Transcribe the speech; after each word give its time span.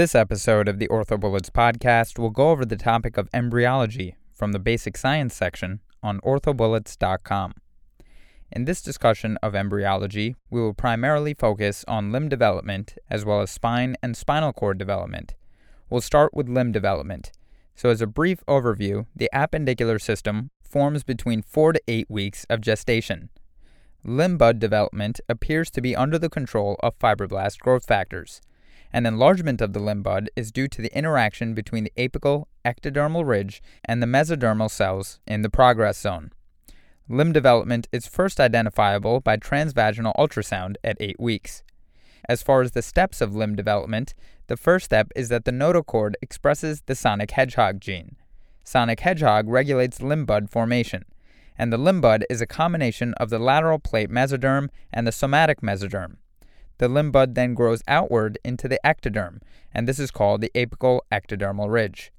This 0.00 0.14
episode 0.14 0.66
of 0.66 0.78
the 0.78 0.88
OrthoBullets 0.88 1.50
podcast 1.50 2.18
will 2.18 2.30
go 2.30 2.48
over 2.48 2.64
the 2.64 2.74
topic 2.74 3.18
of 3.18 3.28
embryology 3.34 4.16
from 4.32 4.52
the 4.52 4.58
basic 4.58 4.96
science 4.96 5.34
section 5.34 5.80
on 6.02 6.20
orthobullets.com. 6.20 7.52
In 8.50 8.64
this 8.64 8.80
discussion 8.80 9.36
of 9.42 9.54
embryology, 9.54 10.36
we 10.48 10.62
will 10.62 10.72
primarily 10.72 11.34
focus 11.34 11.84
on 11.86 12.12
limb 12.12 12.30
development 12.30 12.94
as 13.10 13.26
well 13.26 13.42
as 13.42 13.50
spine 13.50 13.94
and 14.02 14.16
spinal 14.16 14.54
cord 14.54 14.78
development. 14.78 15.34
We'll 15.90 16.00
start 16.00 16.32
with 16.32 16.48
limb 16.48 16.72
development. 16.72 17.30
So, 17.74 17.90
as 17.90 18.00
a 18.00 18.06
brief 18.06 18.38
overview, 18.48 19.04
the 19.14 19.28
appendicular 19.34 20.00
system 20.00 20.50
forms 20.62 21.04
between 21.04 21.42
4 21.42 21.74
to 21.74 21.82
8 21.86 22.06
weeks 22.08 22.46
of 22.48 22.62
gestation. 22.62 23.28
Limb 24.02 24.38
bud 24.38 24.60
development 24.60 25.20
appears 25.28 25.70
to 25.72 25.82
be 25.82 25.94
under 25.94 26.18
the 26.18 26.30
control 26.30 26.76
of 26.80 26.98
fibroblast 26.98 27.58
growth 27.58 27.84
factors. 27.84 28.40
An 28.92 29.06
enlargement 29.06 29.60
of 29.60 29.72
the 29.72 29.78
limb 29.78 30.02
bud 30.02 30.30
is 30.34 30.50
due 30.50 30.66
to 30.66 30.82
the 30.82 30.96
interaction 30.96 31.54
between 31.54 31.84
the 31.84 31.92
apical 31.96 32.46
ectodermal 32.64 33.26
ridge 33.26 33.62
and 33.84 34.02
the 34.02 34.06
mesodermal 34.06 34.70
cells 34.70 35.20
in 35.26 35.42
the 35.42 35.50
progress 35.50 36.00
zone. 36.00 36.32
Limb 37.08 37.32
development 37.32 37.88
is 37.92 38.06
first 38.06 38.40
identifiable 38.40 39.20
by 39.20 39.36
transvaginal 39.36 40.14
ultrasound 40.16 40.74
at 40.82 40.96
8 40.98 41.20
weeks. 41.20 41.62
As 42.28 42.42
far 42.42 42.62
as 42.62 42.72
the 42.72 42.82
steps 42.82 43.20
of 43.20 43.34
limb 43.34 43.56
development, 43.56 44.14
the 44.48 44.56
first 44.56 44.86
step 44.86 45.12
is 45.14 45.28
that 45.28 45.44
the 45.44 45.52
notochord 45.52 46.14
expresses 46.20 46.82
the 46.86 46.94
sonic 46.94 47.30
hedgehog 47.30 47.80
gene. 47.80 48.16
Sonic 48.64 49.00
hedgehog 49.00 49.48
regulates 49.48 50.02
limb 50.02 50.26
bud 50.26 50.50
formation, 50.50 51.04
and 51.56 51.72
the 51.72 51.78
limb 51.78 52.00
bud 52.00 52.24
is 52.28 52.40
a 52.40 52.46
combination 52.46 53.14
of 53.14 53.30
the 53.30 53.38
lateral 53.38 53.78
plate 53.78 54.10
mesoderm 54.10 54.68
and 54.92 55.06
the 55.06 55.12
somatic 55.12 55.60
mesoderm. 55.60 56.16
The 56.80 56.88
limb 56.88 57.10
bud 57.10 57.34
then 57.34 57.52
grows 57.52 57.82
outward 57.86 58.38
into 58.42 58.66
the 58.66 58.80
ectoderm, 58.82 59.42
and 59.70 59.86
this 59.86 59.98
is 59.98 60.10
called 60.10 60.40
the 60.40 60.50
apical 60.54 61.00
ectodermal 61.12 61.70
ridge. 61.70 62.10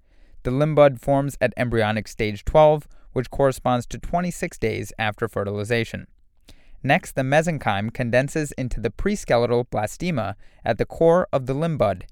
The 0.44 0.52
limb 0.52 0.76
bud 0.76 1.02
forms 1.02 1.36
at 1.42 1.52
embryonic 1.58 2.08
stage 2.08 2.46
12, 2.46 2.88
which 3.14 3.32
corresponds 3.32 3.88
to 3.88 3.98
26 3.98 4.60
days 4.60 4.94
after 5.00 5.28
fertilization. 5.28 6.06
Next, 6.84 7.16
the 7.16 7.24
mesenchyme 7.24 7.92
condenses 7.92 8.52
into 8.52 8.80
the 8.80 8.92
preskeletal 8.92 9.66
blastema 9.68 10.36
at 10.64 10.78
the 10.78 10.86
core 10.86 11.28
of 11.34 11.48
the 11.48 11.56
limb 11.56 11.80
bud. 11.80 12.06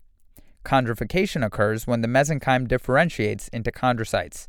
Chondrification 0.65 1.45
occurs 1.45 1.85
when 1.85 2.01
the 2.01 2.07
mesenchyme 2.07 2.67
differentiates 2.67 3.47
into 3.49 3.71
chondrocytes. 3.71 4.47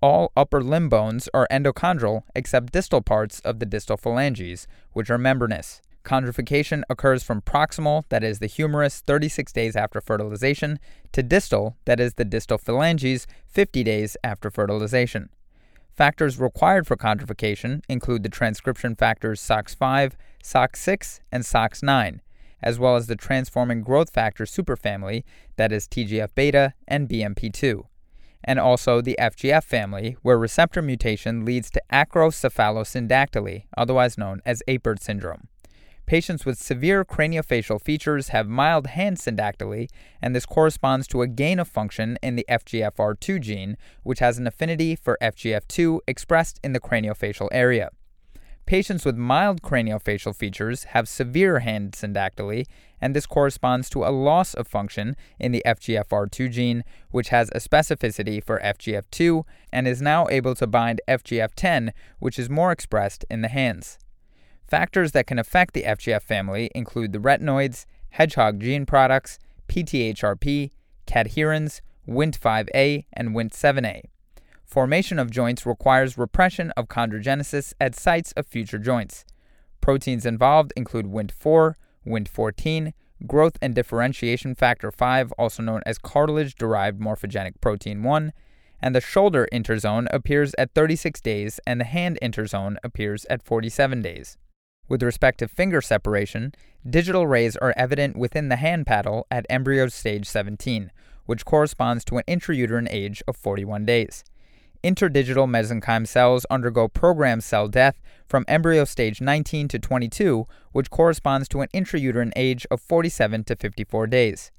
All 0.00 0.32
upper 0.34 0.62
limb 0.62 0.88
bones 0.88 1.28
are 1.34 1.46
endochondral 1.50 2.22
except 2.34 2.72
distal 2.72 3.02
parts 3.02 3.40
of 3.40 3.58
the 3.58 3.66
distal 3.66 3.98
phalanges, 3.98 4.66
which 4.94 5.10
are 5.10 5.18
membranous. 5.18 5.82
Chondrification 6.04 6.82
occurs 6.90 7.22
from 7.22 7.40
proximal, 7.40 8.04
that 8.10 8.22
is 8.22 8.38
the 8.38 8.46
humerus, 8.46 9.00
36 9.00 9.52
days 9.52 9.74
after 9.74 10.00
fertilization, 10.00 10.78
to 11.12 11.22
distal, 11.22 11.76
that 11.86 11.98
is 11.98 12.14
the 12.14 12.26
distal 12.26 12.58
phalanges, 12.58 13.26
50 13.46 13.82
days 13.82 14.16
after 14.22 14.50
fertilization. 14.50 15.30
Factors 15.94 16.38
required 16.38 16.86
for 16.86 16.96
chondrification 16.96 17.82
include 17.88 18.22
the 18.22 18.28
transcription 18.28 18.94
factors 18.94 19.40
SOX5, 19.40 20.12
SOX6, 20.42 21.20
and 21.32 21.42
SOX9, 21.42 22.20
as 22.62 22.78
well 22.78 22.96
as 22.96 23.06
the 23.06 23.16
transforming 23.16 23.80
growth 23.80 24.10
factor 24.10 24.44
superfamily, 24.44 25.22
that 25.56 25.72
is 25.72 25.88
TGF 25.88 26.28
beta 26.34 26.74
and 26.86 27.08
BMP2, 27.08 27.84
and 28.42 28.58
also 28.58 29.00
the 29.00 29.16
FGF 29.18 29.64
family, 29.64 30.18
where 30.20 30.36
receptor 30.36 30.82
mutation 30.82 31.46
leads 31.46 31.70
to 31.70 31.82
acrocephalosyndactyly, 31.90 33.64
otherwise 33.76 34.18
known 34.18 34.42
as 34.44 34.62
Apert 34.68 35.00
syndrome. 35.00 35.48
Patients 36.06 36.44
with 36.44 36.58
severe 36.58 37.02
craniofacial 37.02 37.80
features 37.80 38.28
have 38.28 38.46
mild 38.46 38.88
hand 38.88 39.16
syndactyly, 39.16 39.88
and 40.20 40.36
this 40.36 40.44
corresponds 40.44 41.06
to 41.08 41.22
a 41.22 41.26
gain 41.26 41.58
of 41.58 41.66
function 41.66 42.18
in 42.22 42.36
the 42.36 42.44
FGFR2 42.46 43.40
gene, 43.40 43.78
which 44.02 44.18
has 44.18 44.36
an 44.36 44.46
affinity 44.46 44.96
for 44.96 45.16
FGF2 45.22 46.00
expressed 46.06 46.60
in 46.62 46.74
the 46.74 46.80
craniofacial 46.80 47.48
area. 47.52 47.90
Patients 48.66 49.06
with 49.06 49.16
mild 49.16 49.62
craniofacial 49.62 50.36
features 50.36 50.84
have 50.84 51.08
severe 51.08 51.60
hand 51.60 51.92
syndactyly, 51.92 52.66
and 53.00 53.16
this 53.16 53.26
corresponds 53.26 53.88
to 53.90 54.04
a 54.04 54.12
loss 54.12 54.52
of 54.52 54.66
function 54.66 55.16
in 55.38 55.52
the 55.52 55.62
FGFR2 55.64 56.50
gene, 56.50 56.84
which 57.10 57.28
has 57.28 57.50
a 57.50 57.60
specificity 57.60 58.44
for 58.44 58.60
FGF2 58.60 59.44
and 59.72 59.88
is 59.88 60.02
now 60.02 60.28
able 60.28 60.54
to 60.54 60.66
bind 60.66 61.00
FGF10, 61.08 61.92
which 62.18 62.38
is 62.38 62.50
more 62.50 62.72
expressed 62.72 63.24
in 63.30 63.40
the 63.40 63.48
hands. 63.48 63.98
Factors 64.74 65.12
that 65.12 65.28
can 65.28 65.38
affect 65.38 65.72
the 65.72 65.84
FGF 65.84 66.22
family 66.22 66.68
include 66.74 67.12
the 67.12 67.20
retinoids, 67.20 67.86
hedgehog 68.10 68.58
gene 68.58 68.84
products, 68.84 69.38
PTHRP, 69.68 70.72
cadherins, 71.06 71.80
Wnt5a, 72.08 73.04
and 73.12 73.28
Wnt7a. 73.28 74.02
Formation 74.64 75.20
of 75.20 75.30
joints 75.30 75.64
requires 75.64 76.18
repression 76.18 76.72
of 76.72 76.88
chondrogenesis 76.88 77.72
at 77.80 77.94
sites 77.94 78.32
of 78.32 78.48
future 78.48 78.80
joints. 78.80 79.24
Proteins 79.80 80.26
involved 80.26 80.72
include 80.76 81.06
Wnt4, 81.06 81.74
Wnt14, 82.04 82.94
growth 83.28 83.56
and 83.62 83.76
differentiation 83.76 84.56
factor 84.56 84.90
5, 84.90 85.30
also 85.38 85.62
known 85.62 85.82
as 85.86 85.98
cartilage 85.98 86.56
derived 86.56 87.00
morphogenic 87.00 87.60
protein 87.60 88.02
1, 88.02 88.32
and 88.82 88.92
the 88.92 89.00
shoulder 89.00 89.46
interzone 89.52 90.08
appears 90.10 90.52
at 90.58 90.74
36 90.74 91.20
days 91.20 91.60
and 91.64 91.80
the 91.80 91.84
hand 91.84 92.18
interzone 92.20 92.74
appears 92.82 93.24
at 93.30 93.40
47 93.40 94.02
days. 94.02 94.36
With 94.88 95.02
respect 95.02 95.38
to 95.38 95.48
finger 95.48 95.80
separation, 95.80 96.52
digital 96.88 97.26
rays 97.26 97.56
are 97.56 97.72
evident 97.76 98.16
within 98.16 98.48
the 98.48 98.56
hand 98.56 98.86
paddle 98.86 99.26
at 99.30 99.46
embryo 99.48 99.88
stage 99.88 100.26
17, 100.26 100.90
which 101.24 101.44
corresponds 101.46 102.04
to 102.04 102.18
an 102.18 102.24
intrauterine 102.28 102.88
age 102.90 103.22
of 103.26 103.36
41 103.36 103.86
days. 103.86 104.24
Interdigital 104.82 105.48
mesenchyme 105.48 106.06
cells 106.06 106.44
undergo 106.50 106.88
programmed 106.88 107.42
cell 107.42 107.68
death 107.68 108.02
from 108.28 108.44
embryo 108.46 108.84
stage 108.84 109.22
19 109.22 109.68
to 109.68 109.78
22, 109.78 110.46
which 110.72 110.90
corresponds 110.90 111.48
to 111.48 111.62
an 111.62 111.68
intrauterine 111.72 112.32
age 112.36 112.66
of 112.70 112.82
47 112.82 113.44
to 113.44 113.56
54 113.56 114.06
days. 114.06 114.52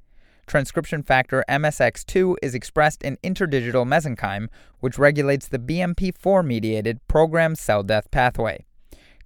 Transcription 0.47 1.03
factor 1.03 1.45
MSX2 1.47 2.37
is 2.41 2.55
expressed 2.55 3.03
in 3.03 3.17
interdigital 3.17 3.85
mesenchyme, 3.85 4.47
which 4.79 4.97
regulates 4.97 5.47
the 5.47 5.59
BMP4 5.59 6.43
mediated 6.43 6.99
programmed 7.07 7.59
cell 7.59 7.83
death 7.83 8.09
pathway. 8.09 8.65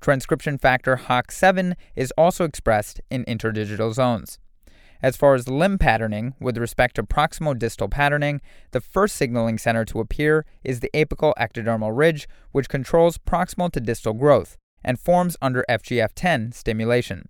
Transcription 0.02 0.58
factor 0.58 0.96
HOX7 0.96 1.76
is 1.96 2.14
also 2.18 2.46
expressed 2.46 3.02
in 3.10 3.26
interdigital 3.26 3.94
zones. 3.94 4.40
As 5.02 5.16
far 5.16 5.34
as 5.34 5.48
limb 5.48 5.78
patterning, 5.78 6.36
with 6.40 6.58
respect 6.58 6.96
to 6.96 7.04
proximal-distal 7.04 7.90
patterning, 7.90 8.42
the 8.72 8.82
first 8.82 9.16
signaling 9.16 9.58
center 9.58 9.86
to 9.86 10.00
appear 10.00 10.46
is 10.64 10.80
the 10.80 10.90
apical 10.94 11.34
ectodermal 11.40 11.96
ridge, 11.96 12.28
which 12.52 12.68
controls 12.68 13.18
proximal 13.18 13.72
to 13.72 13.80
distal 13.80 14.14
growth 14.14 14.58
and 14.84 15.00
forms 15.00 15.38
under 15.42 15.66
FGF10 15.70 16.54
stimulation. 16.54 17.30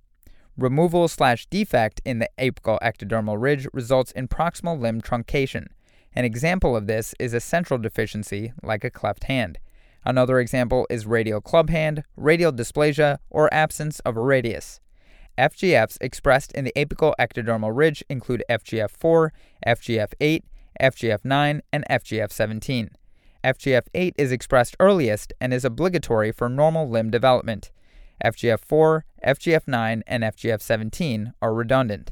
Removal 0.57 1.07
slash 1.07 1.46
defect 1.47 2.01
in 2.06 2.19
the 2.19 2.30
apical 2.40 2.80
ectodermal 2.81 3.40
ridge 3.40 3.68
results 3.72 4.12
in 4.12 4.28
proximal 4.28 4.80
limb 4.80 5.01
truncation. 5.01 5.68
An 6.13 6.25
example 6.25 6.75
of 6.75 6.88
this 6.88 7.13
is 7.19 7.34
a 7.34 7.40
central 7.40 7.80
deficiency, 7.80 8.51
like 8.63 8.84
a 8.84 8.90
cleft 8.90 9.25
hand. 9.25 9.59
Another 10.06 10.40
example 10.40 10.88
is 10.90 11.06
radial 11.06 11.42
club 11.42 11.70
hand, 11.70 12.04
radial 12.16 12.52
dysplasia, 12.52 13.20
or 13.30 13.54
absence 13.54 14.00
of 14.02 14.18
a 14.18 14.22
radius. 14.22 14.80
FGFs 15.38 15.98
expressed 16.02 16.52
in 16.54 16.66
the 16.66 16.74
apical 16.76 17.14
ectodermal 17.20 17.76
ridge 17.76 18.04
include 18.10 18.44
FGF4, 18.50 19.30
FGF8, 19.66 20.44
FGF9, 20.82 21.62
and 21.72 21.86
FGF17. 21.90 22.90
FGF8 23.44 24.14
is 24.18 24.32
expressed 24.32 24.76
earliest 24.80 25.32
and 25.40 25.54
is 25.54 25.64
obligatory 25.64 26.31
for 26.31 26.50
normal 26.50 26.90
limb 26.90 27.10
development. 27.10 27.72
FGF4, 28.24 29.04
FGF9, 29.26 30.02
and 30.06 30.24
FGF17 30.24 31.34
are 31.42 31.54
redundant. 31.54 32.12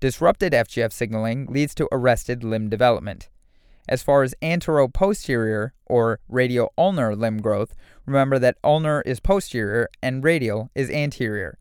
Disrupted 0.00 0.52
FGF 0.52 0.92
signaling 0.92 1.46
leads 1.46 1.74
to 1.74 1.88
arrested 1.90 2.44
limb 2.44 2.68
development. 2.68 3.30
As 3.88 4.02
far 4.02 4.22
as 4.22 4.34
antero-posterior 4.42 5.72
or 5.86 6.20
radial-ulnar 6.28 7.16
limb 7.16 7.40
growth, 7.40 7.74
remember 8.04 8.38
that 8.38 8.58
ulnar 8.62 9.00
is 9.02 9.18
posterior 9.18 9.88
and 10.02 10.22
radial 10.22 10.70
is 10.74 10.90
anterior. 10.90 11.58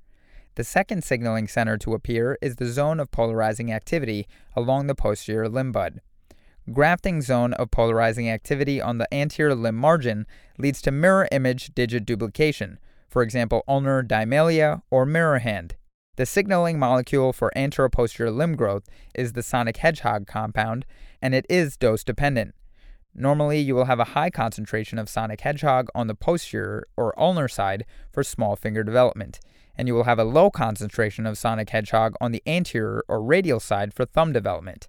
The 0.56 0.64
second 0.64 1.04
signaling 1.04 1.48
center 1.48 1.78
to 1.78 1.94
appear 1.94 2.38
is 2.42 2.56
the 2.56 2.66
zone 2.66 3.00
of 3.00 3.12
polarizing 3.12 3.72
activity 3.72 4.28
along 4.56 4.88
the 4.88 4.96
posterior 4.96 5.48
limb 5.48 5.72
bud. 5.72 6.02
Grafting 6.74 7.22
zone 7.22 7.54
of 7.54 7.72
polarizing 7.72 8.30
activity 8.30 8.82
on 8.82 8.98
the 8.98 9.14
anterior 9.14 9.56
limb 9.56 9.76
margin 9.76 10.26
leads 10.58 10.82
to 10.82 10.92
mirror 10.92 11.30
image 11.32 11.74
digit 11.76 12.06
duplication, 12.06 12.78
for 13.08 13.22
example, 13.22 13.64
ulnar 13.70 14.04
dimelia 14.04 14.82
or 14.92 15.06
mirror 15.06 15.40
hand. 15.40 15.76
The 16.18 16.26
signaling 16.26 16.80
molecule 16.80 17.32
for 17.32 17.54
anteroposterior 17.56 18.36
limb 18.36 18.56
growth 18.56 18.90
is 19.14 19.34
the 19.34 19.44
sonic 19.44 19.78
hedgehog 19.78 20.26
compound, 20.28 20.86
and 21.22 21.34
it 21.34 21.46
is 21.50 21.78
dose 21.78 22.04
dependent. 22.04 22.54
Normally, 23.14 23.60
you 23.60 23.74
will 23.74 23.86
have 23.86 24.00
a 24.00 24.14
high 24.14 24.30
concentration 24.30 25.00
of 25.00 25.10
sonic 25.10 25.42
hedgehog 25.42 25.90
on 25.96 26.08
the 26.08 26.14
posterior 26.14 26.88
or 26.96 27.20
ulnar 27.20 27.48
side 27.48 27.86
for 28.12 28.24
small 28.24 28.56
finger 28.56 28.84
development, 28.84 29.40
and 29.76 29.88
you 29.88 29.96
will 29.96 30.04
have 30.04 30.20
a 30.20 30.24
low 30.24 30.52
concentration 30.52 31.26
of 31.26 31.38
sonic 31.38 31.70
hedgehog 31.70 32.14
on 32.22 32.32
the 32.32 32.44
anterior 32.46 33.04
or 33.08 33.22
radial 33.22 33.60
side 33.60 33.94
for 33.94 34.06
thumb 34.06 34.32
development. 34.34 34.88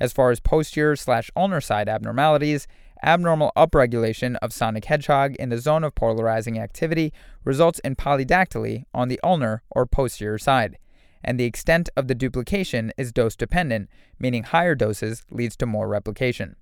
As 0.00 0.12
far 0.12 0.30
as 0.30 0.40
posterior 0.40 0.96
slash 0.96 1.30
ulnar 1.36 1.60
side 1.60 1.88
abnormalities, 1.88 2.66
abnormal 3.02 3.52
upregulation 3.56 4.36
of 4.40 4.52
sonic 4.52 4.86
hedgehog 4.86 5.34
in 5.36 5.50
the 5.50 5.58
zone 5.58 5.84
of 5.84 5.94
polarizing 5.94 6.58
activity 6.58 7.12
results 7.44 7.78
in 7.80 7.94
polydactyly 7.94 8.84
on 8.94 9.08
the 9.08 9.20
ulnar 9.22 9.62
or 9.70 9.86
posterior 9.86 10.38
side, 10.38 10.78
and 11.22 11.38
the 11.38 11.44
extent 11.44 11.88
of 11.96 12.08
the 12.08 12.14
duplication 12.14 12.92
is 12.96 13.12
dose 13.12 13.36
dependent, 13.36 13.88
meaning 14.18 14.44
higher 14.44 14.74
doses 14.74 15.24
leads 15.30 15.56
to 15.56 15.66
more 15.66 15.88
replication. 15.88 16.56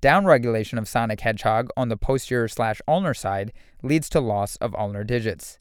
Downregulation 0.00 0.78
of 0.78 0.88
sonic 0.88 1.20
hedgehog 1.20 1.70
on 1.76 1.88
the 1.88 1.96
posterior 1.96 2.48
slash 2.48 2.82
ulnar 2.88 3.14
side 3.14 3.52
leads 3.82 4.08
to 4.10 4.20
loss 4.20 4.56
of 4.56 4.74
ulnar 4.74 5.04
digits. 5.04 5.58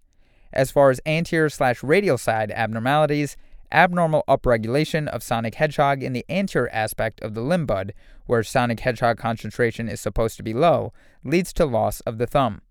As 0.51 0.71
far 0.71 0.89
as 0.89 0.99
anterior 1.05 1.49
slash 1.49 1.83
radial 1.83 2.17
side 2.17 2.51
abnormalities, 2.51 3.37
abnormal 3.71 4.23
upregulation 4.27 5.07
of 5.07 5.23
sonic 5.23 5.55
hedgehog 5.55 6.03
in 6.03 6.13
the 6.13 6.25
anterior 6.29 6.69
aspect 6.73 7.21
of 7.21 7.33
the 7.35 7.41
limb 7.41 7.65
bud, 7.65 7.93
where 8.25 8.43
sonic 8.43 8.81
hedgehog 8.81 9.17
concentration 9.17 9.87
is 9.87 10.01
supposed 10.01 10.37
to 10.37 10.43
be 10.43 10.53
low, 10.53 10.91
leads 11.23 11.53
to 11.53 11.65
loss 11.65 12.01
of 12.01 12.17
the 12.17 12.27
thumb. 12.27 12.61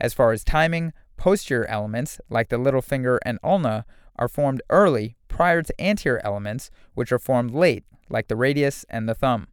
As 0.00 0.14
far 0.14 0.32
as 0.32 0.42
timing, 0.42 0.92
posterior 1.16 1.66
elements, 1.66 2.20
like 2.28 2.48
the 2.48 2.58
little 2.58 2.82
finger 2.82 3.20
and 3.24 3.38
ulna, 3.44 3.84
are 4.16 4.28
formed 4.28 4.62
early 4.70 5.16
prior 5.28 5.62
to 5.62 5.80
anterior 5.80 6.20
elements, 6.24 6.70
which 6.94 7.12
are 7.12 7.18
formed 7.18 7.52
late, 7.52 7.84
like 8.08 8.28
the 8.28 8.36
radius 8.36 8.84
and 8.88 9.08
the 9.08 9.14
thumb. 9.14 9.48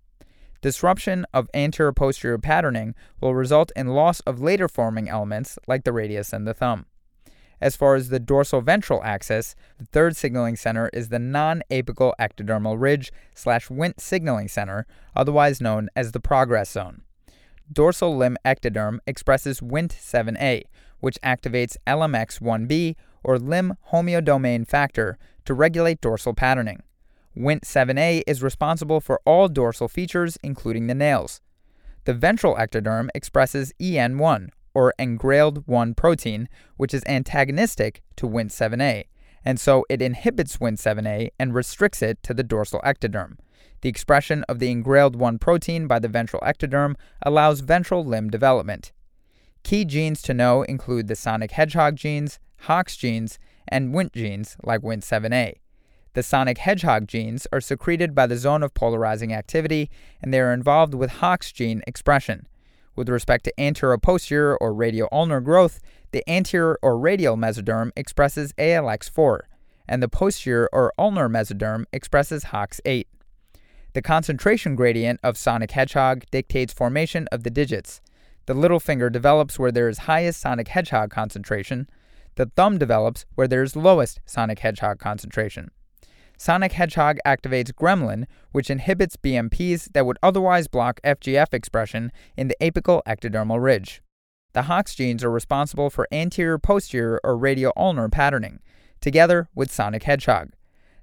Disruption 0.61 1.25
of 1.33 1.49
anterior 1.53 1.93
posterior 1.93 2.37
patterning 2.37 2.93
will 3.21 3.33
result 3.33 3.71
in 3.75 3.87
loss 3.87 4.19
of 4.21 4.41
later 4.41 4.67
forming 4.67 5.07
elements 5.07 5.57
like 5.67 5.85
the 5.85 5.93
radius 5.93 6.33
and 6.33 6.45
the 6.45 6.53
thumb. 6.53 6.85
As 7.61 7.75
far 7.75 7.95
as 7.95 8.09
the 8.09 8.19
dorsal 8.19 8.61
ventral 8.61 9.03
axis, 9.03 9.55
the 9.77 9.85
third 9.85 10.15
signaling 10.15 10.55
center 10.55 10.89
is 10.93 11.09
the 11.09 11.19
non 11.19 11.61
apical 11.69 12.13
ectodermal 12.19 12.79
ridge 12.79 13.11
slash 13.35 13.67
Wnt 13.67 13.99
signaling 13.99 14.47
center, 14.47 14.85
otherwise 15.15 15.59
known 15.61 15.89
as 15.95 16.11
the 16.11 16.19
progress 16.19 16.71
zone. 16.71 17.01
Dorsal 17.71 18.15
limb 18.15 18.37
ectoderm 18.45 18.99
expresses 19.05 19.59
Wnt7a, 19.61 20.63
which 20.99 21.19
activates 21.21 21.77
LMX1b 21.85 22.95
or 23.23 23.37
limb 23.37 23.75
homeodomain 23.91 24.67
factor 24.67 25.17
to 25.45 25.53
regulate 25.53 26.01
dorsal 26.01 26.33
patterning. 26.33 26.81
Wnt7a 27.37 28.23
is 28.27 28.43
responsible 28.43 28.99
for 28.99 29.21
all 29.25 29.47
dorsal 29.47 29.87
features, 29.87 30.37
including 30.43 30.87
the 30.87 30.95
nails. 30.95 31.41
The 32.05 32.13
ventral 32.13 32.55
ectoderm 32.55 33.09
expresses 33.13 33.73
EN1, 33.79 34.49
or 34.73 34.93
engrailed 34.97 35.67
1 35.67 35.93
protein, 35.93 36.49
which 36.77 36.93
is 36.93 37.03
antagonistic 37.05 38.01
to 38.15 38.27
Wnt7a, 38.27 39.05
and 39.45 39.59
so 39.59 39.85
it 39.89 40.01
inhibits 40.01 40.57
Wnt7a 40.57 41.29
and 41.39 41.53
restricts 41.53 42.01
it 42.01 42.21
to 42.23 42.33
the 42.33 42.43
dorsal 42.43 42.81
ectoderm. 42.81 43.37
The 43.81 43.89
expression 43.89 44.43
of 44.49 44.59
the 44.59 44.71
engrailed 44.71 45.15
1 45.15 45.39
protein 45.39 45.87
by 45.87 45.99
the 45.99 46.09
ventral 46.09 46.41
ectoderm 46.41 46.95
allows 47.21 47.61
ventral 47.61 48.03
limb 48.03 48.29
development. 48.29 48.91
Key 49.63 49.85
genes 49.85 50.21
to 50.23 50.33
know 50.33 50.63
include 50.63 51.07
the 51.07 51.15
sonic 51.15 51.51
hedgehog 51.51 51.95
genes, 51.95 52.39
Hox 52.61 52.97
genes, 52.97 53.39
and 53.67 53.93
Wnt 53.93 54.13
genes 54.13 54.57
like 54.63 54.81
Wnt7a. 54.81 55.55
The 56.13 56.23
sonic 56.23 56.57
hedgehog 56.57 57.07
genes 57.07 57.45
are 57.53 57.61
secreted 57.61 58.15
by 58.15 58.25
the 58.25 58.37
zone 58.37 58.63
of 58.63 58.73
polarizing 58.73 59.31
activity, 59.31 59.91
and 60.21 60.33
they 60.33 60.39
are 60.39 60.53
involved 60.53 60.93
with 60.95 61.11
Hox 61.11 61.51
gene 61.51 61.83
expression. 61.85 62.47
With 62.95 63.09
respect 63.09 63.45
to 63.45 63.61
anterior-posterior 63.61 64.57
or 64.57 64.73
radial-ulnar 64.73 65.41
growth, 65.41 65.79
the 66.11 66.27
anterior 66.27 66.77
or 66.81 66.97
radial 66.97 67.37
mesoderm 67.37 67.91
expresses 67.95 68.53
ALX4, 68.53 69.41
and 69.87 70.01
the 70.01 70.09
posterior 70.09 70.67
or 70.73 70.91
ulnar 70.97 71.29
mesoderm 71.29 71.85
expresses 71.93 72.45
HOX8. 72.45 73.05
The 73.93 74.01
concentration 74.01 74.75
gradient 74.75 75.19
of 75.23 75.37
sonic 75.37 75.71
hedgehog 75.71 76.25
dictates 76.31 76.73
formation 76.73 77.27
of 77.31 77.43
the 77.43 77.49
digits. 77.49 78.01
The 78.49 78.55
little 78.55 78.79
finger 78.79 79.11
develops 79.11 79.59
where 79.59 79.71
there 79.71 79.87
is 79.87 80.09
highest 80.09 80.41
sonic 80.41 80.69
hedgehog 80.69 81.11
concentration. 81.11 81.87
The 82.33 82.47
thumb 82.47 82.79
develops 82.79 83.27
where 83.35 83.47
there 83.47 83.61
is 83.61 83.75
lowest 83.75 84.21
sonic 84.25 84.57
hedgehog 84.57 84.97
concentration. 84.97 85.69
Sonic 86.35 86.71
Hedgehog 86.71 87.19
activates 87.27 87.71
gremlin, 87.71 88.25
which 88.51 88.71
inhibits 88.71 89.17
BMPs 89.17 89.93
that 89.93 90.03
would 90.07 90.17
otherwise 90.23 90.67
block 90.67 90.99
FGF 91.03 91.53
expression 91.53 92.11
in 92.35 92.47
the 92.47 92.55
apical 92.59 93.03
ectodermal 93.03 93.61
ridge. 93.61 94.01
The 94.53 94.63
HOX 94.63 94.95
genes 94.95 95.23
are 95.23 95.29
responsible 95.29 95.91
for 95.91 96.07
anterior 96.11 96.57
posterior 96.57 97.21
or 97.23 97.37
radial 97.37 97.73
ulnar 97.77 98.09
patterning, 98.09 98.61
together 98.99 99.47
with 99.53 99.71
Sonic 99.71 100.01
Hedgehog. 100.01 100.53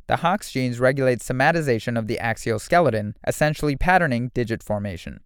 The 0.08 0.16
HOX 0.16 0.50
genes 0.50 0.80
regulate 0.80 1.20
somatization 1.20 1.96
of 1.96 2.08
the 2.08 2.18
axial 2.18 2.58
skeleton, 2.58 3.16
essentially 3.24 3.76
patterning 3.76 4.32
digit 4.34 4.64
formation. 4.64 5.20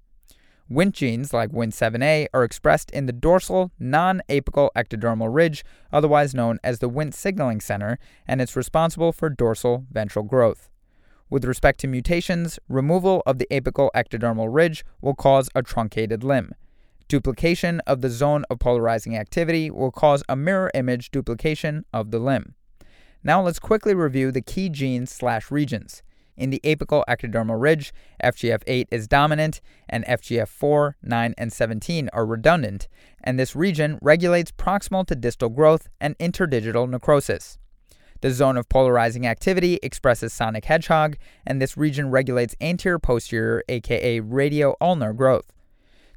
Wnt 0.71 0.93
genes, 0.93 1.33
like 1.33 1.51
Wnt7a, 1.51 2.29
are 2.33 2.45
expressed 2.45 2.93
in 2.93 3.07
the 3.07 3.13
dorsal, 3.13 3.73
non 3.81 4.23
apical 4.29 4.71
ectodermal 4.77 5.35
ridge, 5.35 5.65
otherwise 5.93 6.33
known 6.33 6.61
as 6.63 6.79
the 6.79 6.89
Wnt 6.89 7.13
signaling 7.13 7.61
center, 7.61 7.99
and 8.27 8.41
it's 8.41 8.55
responsible 8.55 9.13
for 9.13 9.29
dorsal 9.29 9.87
ventral 9.91 10.25
growth. 10.25 10.69
With 11.29 11.45
respect 11.45 11.81
to 11.81 11.89
mutations, 11.89 12.61
removal 12.69 13.23
of 13.27 13.39
the 13.39 13.49
apical 13.51 13.91
ectodermal 13.97 14.49
ridge 14.49 14.85
will 15.01 15.15
cause 15.15 15.49
a 15.57 15.63
truncated 15.63 16.23
limb. 16.23 16.53
Duplication 17.09 17.81
of 17.81 18.01
the 18.01 18.11
zone 18.11 18.45
of 18.49 18.61
polarizing 18.61 19.17
activity 19.17 19.73
will 19.73 19.91
cause 19.91 20.23
a 20.29 20.37
mirror 20.37 20.71
image 20.75 21.11
duplication 21.11 21.85
of 21.93 22.13
the 22.13 22.21
limb. 22.21 22.55
Now 23.25 23.43
let's 23.43 23.59
quickly 23.59 23.95
review 23.95 24.31
the 24.31 24.41
key 24.41 24.69
genes 24.69 25.11
slash 25.11 25.51
regions. 25.51 26.05
In 26.41 26.49
the 26.49 26.61
apical 26.65 27.05
ectodermal 27.07 27.61
ridge, 27.61 27.93
FGF8 28.25 28.87
is 28.91 29.07
dominant, 29.07 29.61
and 29.91 30.07
FGF4, 30.07 30.95
9, 31.03 31.35
and 31.37 31.53
17 31.53 32.09
are 32.15 32.25
redundant, 32.25 32.89
and 33.23 33.39
this 33.39 33.55
region 33.55 33.99
regulates 34.01 34.51
proximal 34.51 35.07
to 35.09 35.15
distal 35.15 35.51
growth 35.51 35.91
and 36.01 36.17
interdigital 36.17 36.89
necrosis. 36.89 37.59
The 38.23 38.31
zone 38.31 38.57
of 38.57 38.71
polarizing 38.71 39.27
activity 39.27 39.79
expresses 39.83 40.33
sonic 40.33 40.65
hedgehog, 40.65 41.19
and 41.47 41.61
this 41.61 41.77
region 41.77 42.11
regulates 42.11 42.57
anterior 42.59 42.99
posterior, 42.99 43.63
aka 43.69 44.21
radio 44.21 44.77
ulnar 44.81 45.13
growth. 45.13 45.53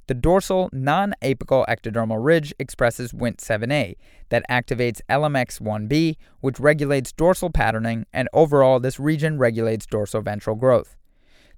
The 0.08 0.14
dorsal 0.14 0.70
non 0.74 1.14
apical 1.22 1.66
ectodermal 1.68 2.24
ridge 2.24 2.54
expresses 2.60 3.14
Wnt7a 3.14 3.96
that 4.30 4.46
activates 4.50 5.00
LMX1b, 5.10 6.18
which 6.42 6.60
regulates 6.60 7.14
dorsal 7.14 7.50
patterning, 7.50 8.06
and 8.12 8.28
overall, 8.34 8.82
this 8.82 9.00
region 9.00 9.38
regulates 9.38 9.86
dorsoventral 9.86 10.60
growth. 10.60 10.98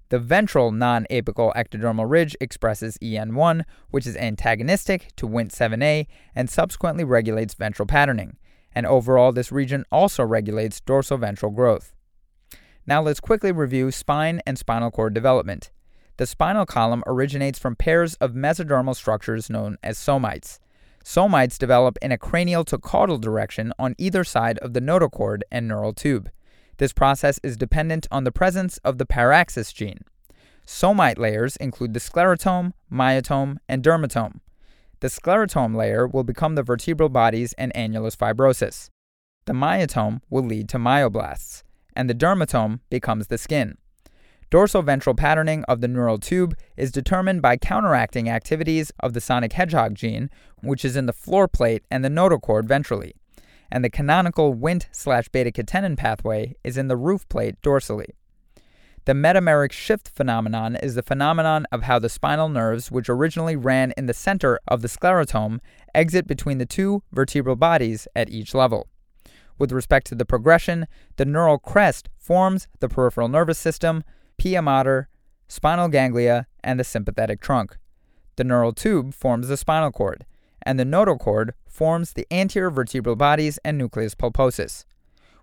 The 0.09 0.19
ventral 0.19 0.71
non 0.71 1.07
apical 1.09 1.51
ectodermal 1.55 2.07
ridge 2.07 2.35
expresses 2.39 2.99
EN1, 2.99 3.63
which 3.89 4.05
is 4.05 4.15
antagonistic 4.15 5.07
to 5.15 5.27
Wnt7a 5.27 6.05
and 6.35 6.47
subsequently 6.47 7.03
regulates 7.03 7.55
ventral 7.55 7.87
patterning. 7.87 8.37
And 8.73 8.85
overall, 8.85 9.31
this 9.31 9.51
region 9.51 9.85
also 9.91 10.23
regulates 10.23 10.81
dorsoventral 10.81 11.55
growth. 11.55 11.93
Now 12.85 13.01
let's 13.01 13.19
quickly 13.19 13.51
review 13.51 13.89
spine 13.89 14.41
and 14.45 14.59
spinal 14.59 14.91
cord 14.91 15.15
development. 15.15 15.71
The 16.17 16.25
spinal 16.25 16.65
column 16.65 17.03
originates 17.05 17.59
from 17.59 17.75
pairs 17.75 18.15
of 18.15 18.31
mesodermal 18.31 18.95
structures 18.95 19.49
known 19.49 19.77
as 19.83 19.97
somites. 19.97 20.59
Somites 21.03 21.57
develop 21.57 21.97
in 22.01 22.11
a 22.11 22.17
cranial 22.17 22.63
to 22.65 22.77
caudal 22.77 23.17
direction 23.17 23.73
on 23.77 23.95
either 23.97 24.23
side 24.23 24.57
of 24.59 24.73
the 24.73 24.79
notochord 24.79 25.41
and 25.51 25.67
neural 25.67 25.93
tube. 25.93 26.29
This 26.77 26.93
process 26.93 27.39
is 27.43 27.57
dependent 27.57 28.07
on 28.11 28.23
the 28.23 28.31
presence 28.31 28.77
of 28.79 28.97
the 28.97 29.05
paraxis 29.05 29.73
gene. 29.73 29.99
Somite 30.65 31.19
layers 31.19 31.57
include 31.57 31.93
the 31.93 31.99
sclerotome, 31.99 32.73
myotome, 32.91 33.57
and 33.69 33.83
dermatome. 33.83 34.39
The 34.99 35.07
sclerotome 35.07 35.75
layer 35.75 36.07
will 36.07 36.23
become 36.23 36.55
the 36.55 36.63
vertebral 36.63 37.09
bodies 37.09 37.53
and 37.53 37.71
annulus 37.73 38.17
fibrosus. 38.17 38.89
The 39.45 39.53
myotome 39.53 40.21
will 40.29 40.43
lead 40.43 40.69
to 40.69 40.77
myoblasts, 40.77 41.61
and 41.95 42.09
the 42.09 42.15
dermatome 42.15 42.79
becomes 42.89 43.27
the 43.27 43.37
skin. 43.37 43.77
Dorsoventral 44.55 45.17
patterning 45.17 45.65
of 45.65 45.81
the 45.81 45.87
neural 45.89 46.17
tube 46.17 46.55
is 46.77 46.89
determined 46.89 47.41
by 47.41 47.57
counteracting 47.57 48.29
activities 48.29 48.89
of 49.01 49.11
the 49.11 49.19
sonic 49.19 49.51
hedgehog 49.51 49.95
gene, 49.95 50.29
which 50.63 50.85
is 50.85 50.95
in 50.95 51.07
the 51.07 51.11
floor 51.11 51.49
plate 51.49 51.83
and 51.91 52.05
the 52.05 52.09
notochord 52.09 52.63
ventrally, 52.63 53.11
and 53.69 53.83
the 53.83 53.89
canonical 53.89 54.55
Wnt 54.55 54.85
slash 54.93 55.27
beta 55.27 55.51
catenin 55.51 55.97
pathway 55.97 56.55
is 56.63 56.77
in 56.77 56.87
the 56.87 56.95
roof 56.95 57.27
plate 57.27 57.61
dorsally. 57.61 58.11
The 59.03 59.11
metameric 59.11 59.73
shift 59.73 60.07
phenomenon 60.07 60.77
is 60.77 60.95
the 60.95 61.03
phenomenon 61.03 61.67
of 61.69 61.83
how 61.83 61.99
the 61.99 62.07
spinal 62.07 62.47
nerves, 62.47 62.89
which 62.89 63.09
originally 63.09 63.57
ran 63.57 63.91
in 63.97 64.05
the 64.05 64.13
center 64.13 64.61
of 64.69 64.81
the 64.81 64.87
sclerotome, 64.87 65.59
exit 65.93 66.27
between 66.27 66.59
the 66.59 66.65
two 66.65 67.03
vertebral 67.11 67.57
bodies 67.57 68.07
at 68.15 68.29
each 68.29 68.53
level. 68.53 68.87
With 69.59 69.73
respect 69.73 70.07
to 70.07 70.15
the 70.15 70.25
progression, 70.25 70.87
the 71.17 71.25
neural 71.25 71.57
crest 71.57 72.07
forms 72.17 72.69
the 72.79 72.87
peripheral 72.87 73.27
nervous 73.27 73.59
system, 73.59 74.05
pia 74.37 74.61
mater, 74.61 75.07
spinal 75.47 75.87
ganglia, 75.87 76.47
and 76.63 76.79
the 76.79 76.83
sympathetic 76.83 77.41
trunk. 77.41 77.77
The 78.35 78.43
neural 78.43 78.73
tube 78.73 79.13
forms 79.13 79.47
the 79.47 79.57
spinal 79.57 79.91
cord, 79.91 80.25
and 80.61 80.79
the 80.79 80.85
notochord 80.85 81.51
forms 81.67 82.13
the 82.13 82.27
anterior 82.31 82.69
vertebral 82.69 83.15
bodies 83.15 83.59
and 83.63 83.77
nucleus 83.77 84.15
pulposus. 84.15 84.85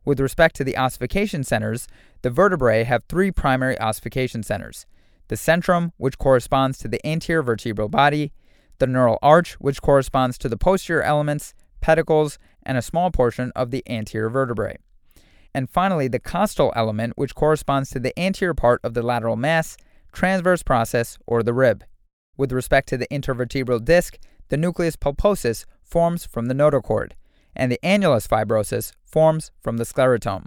With 0.04 0.18
respect 0.18 0.56
to 0.56 0.64
the 0.64 0.76
ossification 0.76 1.44
centers, 1.44 1.86
the 2.22 2.30
vertebrae 2.30 2.84
have 2.84 3.04
three 3.04 3.30
primary 3.30 3.78
ossification 3.80 4.42
centers 4.42 4.86
the 5.28 5.36
centrum, 5.36 5.92
which 5.96 6.18
corresponds 6.18 6.76
to 6.78 6.88
the 6.88 7.04
anterior 7.06 7.42
vertebral 7.42 7.88
body, 7.88 8.32
the 8.78 8.86
neural 8.86 9.18
arch, 9.22 9.54
which 9.54 9.80
corresponds 9.80 10.36
to 10.36 10.48
the 10.48 10.58
posterior 10.58 11.02
elements, 11.02 11.54
pedicles, 11.80 12.38
and 12.64 12.76
a 12.76 12.82
small 12.82 13.10
portion 13.10 13.50
of 13.56 13.70
the 13.70 13.82
anterior 13.88 14.28
vertebrae. 14.28 14.76
And 15.54 15.68
finally, 15.68 16.08
the 16.08 16.18
costal 16.18 16.72
element, 16.74 17.12
which 17.16 17.34
corresponds 17.34 17.90
to 17.90 18.00
the 18.00 18.18
anterior 18.18 18.54
part 18.54 18.80
of 18.82 18.94
the 18.94 19.02
lateral 19.02 19.36
mass, 19.36 19.76
transverse 20.12 20.62
process, 20.62 21.18
or 21.26 21.42
the 21.42 21.52
rib. 21.54 21.84
With 22.36 22.52
respect 22.52 22.88
to 22.88 22.96
the 22.96 23.08
intervertebral 23.08 23.84
disc, 23.84 24.18
the 24.48 24.56
nucleus 24.56 24.96
pulposus 24.96 25.64
forms 25.82 26.24
from 26.26 26.46
the 26.46 26.54
notochord, 26.54 27.12
and 27.54 27.70
the 27.70 27.80
annulus 27.82 28.26
fibrosus 28.26 28.92
forms 29.04 29.50
from 29.60 29.76
the 29.76 29.84
sclerotome. 29.84 30.46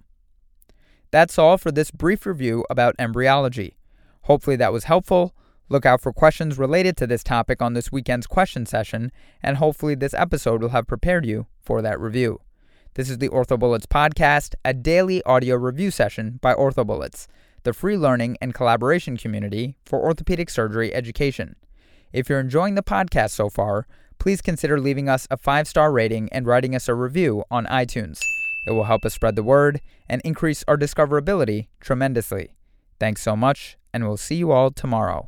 That's 1.12 1.38
all 1.38 1.58
for 1.58 1.72
this 1.72 1.92
brief 1.92 2.26
review 2.26 2.66
about 2.70 2.96
embryology. 2.98 3.78
Hopefully, 4.24 4.56
that 4.56 4.74
was 4.74 4.86
helpful. 4.86 5.36
Look 5.70 5.86
out 5.86 6.02
for 6.02 6.12
questions 6.12 6.58
related 6.58 6.98
to 6.98 7.08
this 7.08 7.24
topic 7.24 7.62
on 7.62 7.74
this 7.74 7.92
weekend's 7.92 8.28
question 8.28 8.66
session, 8.66 9.12
and 9.42 9.58
hopefully, 9.58 9.96
this 9.96 10.14
episode 10.14 10.62
will 10.62 10.70
have 10.70 10.88
prepared 10.88 11.26
you 11.26 11.48
for 11.62 11.82
that 11.82 12.00
review. 12.00 12.42
This 12.96 13.10
is 13.10 13.18
the 13.18 13.28
OrthoBullets 13.28 13.88
podcast, 13.88 14.56
a 14.64 14.74
daily 14.74 15.22
audio 15.24 15.58
review 15.58 15.92
session 15.92 16.40
by 16.42 16.54
OrthoBullets, 16.54 17.28
the 17.64 17.74
free 17.74 17.98
learning 17.98 18.38
and 18.40 18.54
collaboration 18.54 19.18
community 19.18 19.75
for 19.86 20.00
orthopedic 20.00 20.50
surgery 20.50 20.94
education. 20.94 21.58
If 22.14 22.30
you're 22.30 22.40
enjoying 22.40 22.75
the 22.75 22.82
podcast 22.82 23.32
so 23.32 23.50
far, 23.50 23.86
please 24.18 24.42
consider 24.42 24.80
leaving 24.80 25.10
us 25.10 25.28
a 25.30 25.36
five 25.36 25.68
star 25.68 25.92
rating 25.92 26.30
and 26.32 26.48
writing 26.48 26.74
us 26.74 26.88
a 26.88 26.94
review 26.96 27.44
on 27.52 27.66
iTunes. 27.66 28.22
It 28.66 28.72
will 28.72 28.86
help 28.86 29.04
us 29.04 29.14
spread 29.14 29.36
the 29.36 29.44
word 29.44 29.82
and 30.08 30.22
increase 30.24 30.64
our 30.66 30.78
discoverability 30.78 31.68
tremendously. 31.82 32.52
Thanks 32.98 33.22
so 33.22 33.36
much, 33.36 33.78
and 33.94 34.08
we'll 34.08 34.16
see 34.16 34.36
you 34.36 34.54
all 34.54 34.72
tomorrow. 34.72 35.28